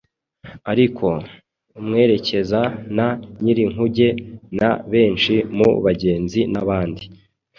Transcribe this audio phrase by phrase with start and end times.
[0.71, 1.07] Ariko
[1.79, 2.61] “umwerekeza
[2.97, 3.07] na
[3.41, 4.09] nyir’inkuge”
[4.59, 7.03] na benshi mu bagenzi n’abandi